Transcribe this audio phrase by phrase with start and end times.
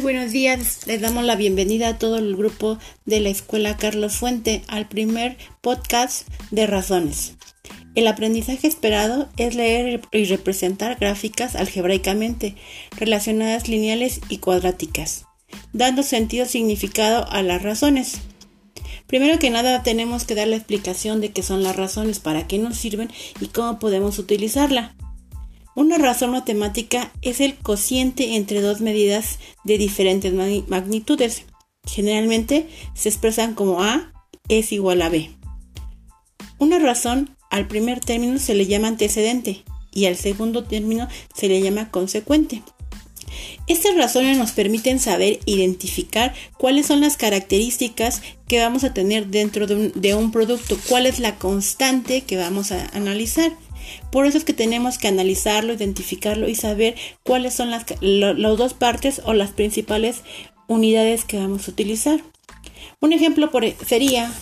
[0.00, 0.86] buenos días.
[0.86, 5.36] Les damos la bienvenida a todo el grupo de la Escuela Carlos Fuente al primer
[5.60, 7.34] podcast de razones.
[7.94, 12.54] El aprendizaje esperado es leer y representar gráficas algebraicamente
[12.96, 15.26] relacionadas lineales y cuadráticas,
[15.72, 18.20] dando sentido significado a las razones.
[19.06, 22.58] Primero que nada tenemos que dar la explicación de qué son las razones, para qué
[22.58, 23.10] nos sirven
[23.40, 24.94] y cómo podemos utilizarla.
[25.80, 30.30] Una razón matemática es el cociente entre dos medidas de diferentes
[30.68, 31.44] magnitudes.
[31.86, 34.12] Generalmente se expresan como A
[34.50, 35.30] es igual a B.
[36.58, 41.62] Una razón al primer término se le llama antecedente y al segundo término se le
[41.62, 42.62] llama consecuente.
[43.66, 49.66] Estas razones nos permiten saber identificar cuáles son las características que vamos a tener dentro
[49.66, 53.52] de un, producto, cuál es la constante que vamos a analizar.
[54.10, 59.20] Por eso es que tenemos que analizarlo, identificarlo y saber cuáles son las, dos partes
[59.24, 60.22] o las principales
[60.66, 62.20] unidades que vamos a utilizar.
[63.00, 63.50] Un ejemplo
[63.86, 64.32] sería,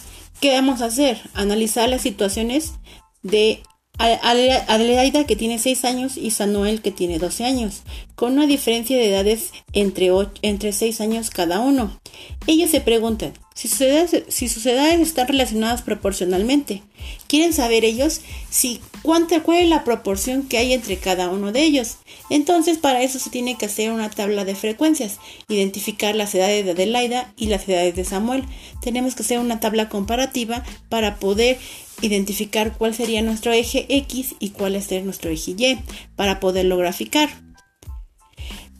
[0.41, 1.21] ¿qué vamos a hacer?
[1.35, 2.75] Analizar las situaciones
[3.23, 3.63] de
[3.99, 7.83] Adelaida que tiene 6 años y Samuel que tiene 12 años,
[8.15, 10.11] con una diferencia de edades entre,
[10.43, 11.99] entre 6 años cada uno.
[12.47, 16.85] Ellos se preguntan si sus, edades, están relacionadas proporcionalmente.
[17.27, 21.65] Quieren saber ellos si cuánta, cuál es la proporción que hay entre cada uno de
[21.65, 21.97] ellos.
[22.31, 26.71] Entonces para eso se tiene que hacer una tabla de frecuencias, identificar las edades de
[26.71, 28.45] Adelaida y las edades de Samuel.
[28.81, 31.59] Tenemos que hacer una tabla comparativa para poder
[32.01, 35.79] identificar cuál sería nuestro eje X y cuál es nuestro eje Y
[36.15, 37.29] para poderlo graficar.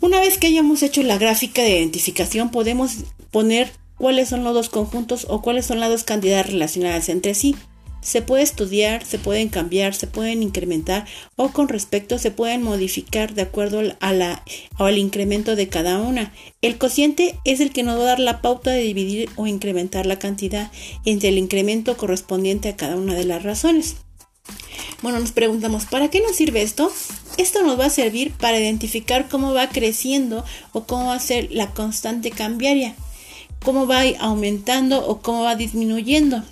[0.01, 2.99] Una vez que hayamos hecho la gráfica de identificación podemos
[3.33, 7.55] poner cuáles son los dos conjuntos o cuáles son las dos cantidades relacionadas entre sí.
[8.01, 11.05] Se puede estudiar, se pueden cambiar, se pueden incrementar
[11.35, 14.45] o con respecto se pueden modificar de acuerdo a la,
[14.79, 16.33] al incremento de cada una.
[16.63, 20.07] El cociente es el que nos va a dar la pauta de dividir o incrementar
[20.07, 20.71] la cantidad
[21.05, 23.97] entre el incremento correspondiente a cada una de las razones.
[25.03, 26.91] Bueno, nos preguntamos, ¿para qué nos sirve esto?
[27.37, 31.49] Esto nos va a servir para identificar cómo va creciendo o cómo va a ser
[31.53, 32.97] la constante cambiaria,
[33.65, 36.43] cómo va aumentando o cómo va disminuyendo.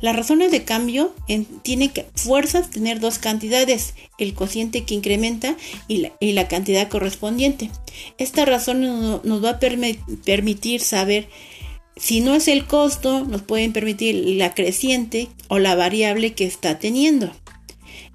[0.00, 1.14] Las razones de cambio
[1.62, 5.56] tienen que fuerzas tener dos cantidades, el cociente que incrementa
[5.88, 7.70] y la, cantidad correspondiente.
[8.18, 11.28] Esta razón nos, va a permitir saber
[11.96, 16.78] si no es el costo, nos pueden permitir la creciente o la variable que está
[16.78, 17.32] teniendo.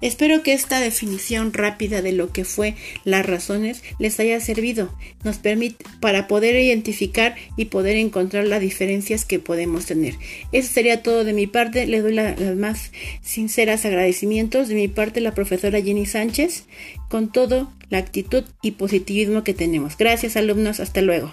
[0.02, 2.74] Espero que esta definición rápida de lo que fue
[3.04, 9.24] las razones les haya servido, nos permite para poder identificar y poder encontrar las diferencias
[9.24, 10.14] que podemos tener.
[10.52, 11.86] Eso sería todo de mi parte.
[11.86, 12.92] Le doy las más
[13.22, 16.64] sinceras agradecimientos de mi parte la profesora Jenny Sánchez
[17.08, 19.96] con todo la actitud y positivismo que tenemos.
[19.96, 21.32] Gracias alumnos, hasta luego.